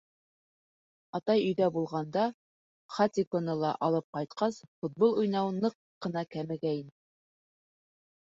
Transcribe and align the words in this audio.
Атай 1.17 1.41
өйҙә 1.49 1.65
булғанда, 1.73 2.23
Хатиконы 2.95 3.55
ла 3.65 3.73
алып 3.89 4.07
ҡайтҡас, 4.19 4.57
футбол 4.79 5.13
уйнау 5.25 5.53
ныҡ 5.59 5.77
ҡына 6.07 6.25
кәмегәйне. 6.37 6.91